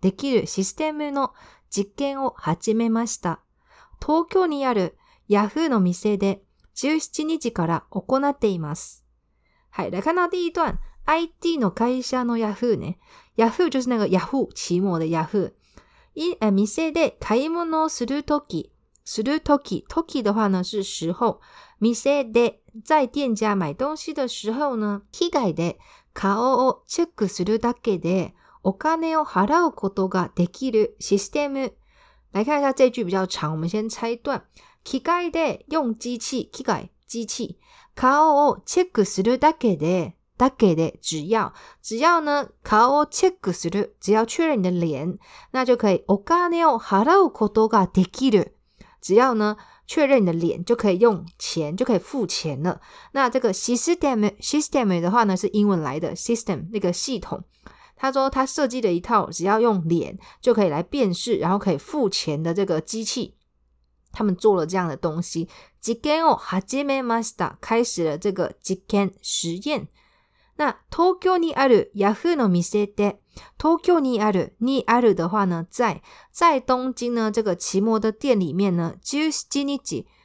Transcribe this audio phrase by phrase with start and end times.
[0.00, 1.32] できるシステムの
[1.70, 3.40] 実験を始めました。
[4.00, 4.96] 東京にある
[5.28, 6.42] Yahoo の店で
[6.76, 9.04] 17日から行っています。
[9.68, 9.90] はい。
[9.90, 10.78] 来看到第一段。
[11.06, 12.98] IT の会社の Yahoo ね。
[13.36, 15.52] Yahoo 就是那个 Yahoo、奇摩的 Yahoo。
[16.54, 18.70] 店で買い物をするとき、
[19.04, 21.40] するとき、とき的话呢是时候。
[21.80, 25.78] 店で在店家买东西的时候呢、機外で
[26.14, 31.72] 顔をチェックするだけで、お金を払うことができるシステム。
[32.32, 34.42] 来看一下这句比较长，我们先拆段。
[34.84, 37.58] 機械で用機器機械機器。
[37.94, 41.52] 顔をチェックするだけで、だけで只要
[41.82, 45.18] 只要呢，顔をチェックする只要确认你的脸，
[45.52, 48.54] 那就可以お金を払うことができる。
[49.00, 52.80] 只要呢确认你的脸，就可以用钱就可以付钱了。
[53.12, 57.42] 那这个 system system 的话呢是英文来的 system 那个系统。
[58.00, 63.34] 他说，他设计了一套只要用脸就可以来辨识，然后可以付钱的这个机器。
[64.10, 65.50] 他们做了这样的东西。
[65.82, 67.58] 実験を始めました。
[67.60, 69.88] 开始了这个实验实验。
[70.56, 73.20] 那東京にあるヤフ o の店で、
[73.58, 76.00] 東京にあるにある的话呢，在
[76.32, 78.94] 在东京呢这个奇摩的店里面呢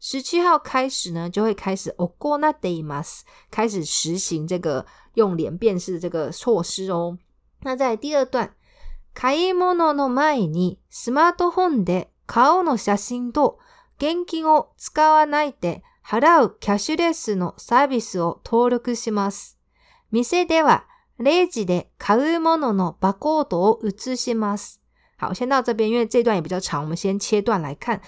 [0.00, 7.18] 十七号开始呢就会开始 ogona daymas 开始实行这个用脸辨识这个措施哦。
[7.62, 8.54] 那在第二段、
[9.20, 13.58] 買い物の前にスマートフォンで顔の写真と
[13.98, 19.58] 現金を使わないで払うキャッシュレスのサービスを登録します。
[20.12, 20.84] 店では
[21.18, 24.80] レジで買うもののバコードを写します。
[25.20, 28.00] 好、先到这边，因为这段也比较長、我们先切断来看。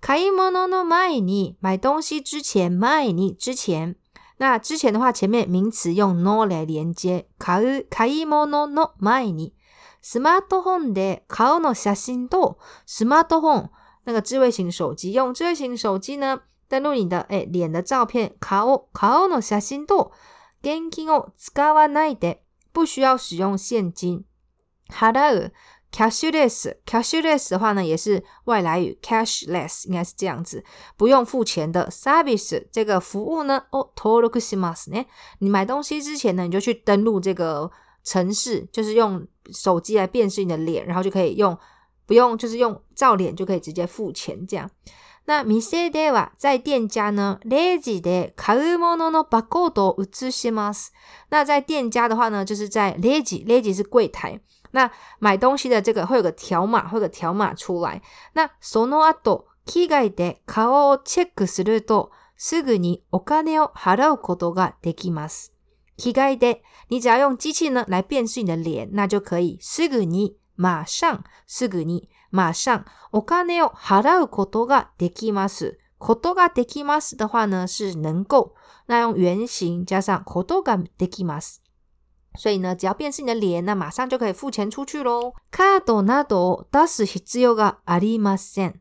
[0.00, 3.96] 買い物の前に、买东西之前、前に之前、
[4.38, 7.28] 那之前的话，前面名词用 no 来连接。
[7.38, 9.52] 卡う、買い物の前に
[10.02, 13.68] スマートフォンでカオの写真とスマートフォン
[14.04, 18.34] 那个智慧型手机，用智慧型手机呢，登录你的诶脸的照片。
[18.40, 20.10] カオ、カオの写真と
[20.62, 22.42] 現金を使わないで、
[22.72, 24.24] 不需要使用现金。
[24.90, 25.52] 払う。
[25.94, 30.64] Cashless，cashless 的话呢，也是外来语，cashless 应该是这样子，
[30.96, 31.88] 不用付钱的。
[31.88, 35.04] Service 这个服务呢哦 u t o l u x i m a s 呢，
[35.38, 37.70] 你买东西之前呢，你就去登录这个
[38.02, 41.56] 城市，就是用手机来辨识你的脸，然后就可以用，
[42.06, 44.68] 不用就是用照脸就可以直接付钱这样。
[45.26, 49.70] 那 miseta 在店家呢，laji de karamono no b a k u o
[50.10, 50.90] z u m a s
[51.28, 54.40] 那在店家的话呢，就是在 laji，laji 是柜台。
[54.74, 54.90] 那
[55.20, 58.02] 买东西的这个会有个条码，会有个条码出来。
[58.34, 65.52] 那その後、機械で顔をチェックするとすぐにお金を払うことができます。
[65.96, 75.78] 機械で你只要用机器呢来辨识你的脸，那就可以すぐに马上、すぐに马上お金を払うことができます。
[75.98, 78.54] ことができます的话呢是能够，
[78.86, 81.63] 那用原型加上ことができます。
[82.36, 85.34] 所以呢，只要辨识你的脸，那马上就可以付钱出去喽。
[85.52, 88.80] カードなど出す必要がありません。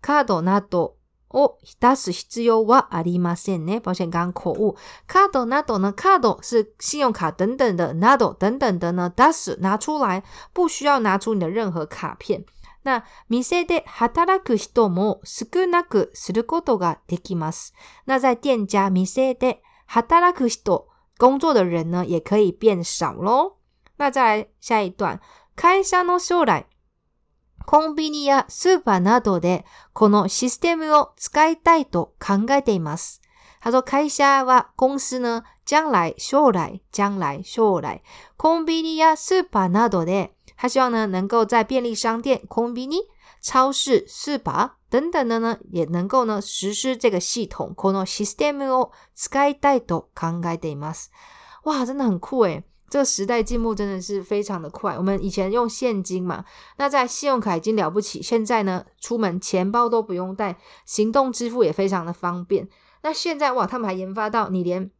[0.00, 0.96] カードなど
[1.30, 3.80] を出す必要はありませんね。
[3.80, 4.76] 抱歉，刚刚口误。
[5.08, 5.92] カードなど呢？
[5.92, 9.12] カード是信用卡等等的，なド等等的呢？
[9.14, 10.22] 出す拿出来，
[10.52, 12.44] 不需要拿出你的任何卡片。
[12.84, 17.40] 那店で働く人も少なくすることができる。
[18.06, 20.88] なぜ天じゃ店で働く人
[21.20, 23.56] 工作的人呢也可以变少喽。
[23.98, 25.20] 那再来下一段，
[25.54, 26.64] 会社の将来、
[27.66, 33.18] コンビニやスーパーなどでこのシステムを使いたいと考えています。
[33.60, 38.00] 他说，会社は公司呢将来将来将来将来，
[38.38, 42.96] コンビニやスーパーなどで，他希望呢能够在便利商店コンビニ
[43.40, 44.38] 超市、s u
[44.90, 47.72] 等等的呢，也能够呢实施这个系统。
[47.76, 51.08] このシステムを使いたいと考えています。
[51.64, 52.62] 哇，真的很酷哎！
[52.90, 54.94] 这个时代进步真的是非常的快。
[54.96, 56.44] 我们以前用现金嘛，
[56.76, 58.20] 那在信用卡已经了不起。
[58.20, 62.68] 现在呢，出门钱包都不用带，行动支付也非常的方便。
[63.02, 64.90] 那现在哇，他们还研发到你连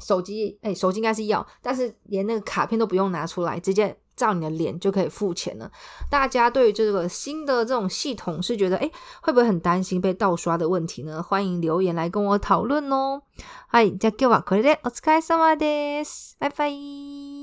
[0.00, 3.98] 手机哎，手机应该是要，但是连那个卡片都不用拿出来，直接。
[4.16, 5.70] 照你的脸就可以付钱了。
[6.10, 8.90] 大家对于这个新的这种系统是觉得，哎，
[9.22, 11.22] 会不会很担心被盗刷的问题呢？
[11.22, 13.22] 欢迎留言来跟我讨论哦。
[13.68, 16.36] 好，じゃ今日はこれでお疲れ様です。
[16.40, 17.35] バイバイ。